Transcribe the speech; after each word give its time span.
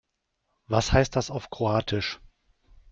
Was 0.65 0.93
heißt 0.93 1.15
das 1.15 1.29
auf 1.29 1.51
Kroatisch? 1.51 2.19